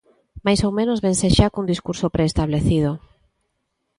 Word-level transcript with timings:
Máis 0.45 0.59
ou 0.67 0.71
menos 0.79 0.99
vense 1.07 1.27
xa 1.37 1.47
cun 1.53 1.65
discurso 1.73 2.05
preestablecido. 2.15 2.91